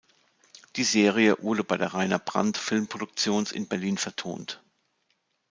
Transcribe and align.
Die 0.77 0.83
Serie 0.83 1.37
wurde 1.43 1.63
bei 1.63 1.77
der 1.77 1.93
Rainer 1.93 2.17
Brandt 2.17 2.57
Filmproduktions 2.57 3.51
in 3.51 3.67
Berlin 3.67 3.99
vertont. 3.99 4.59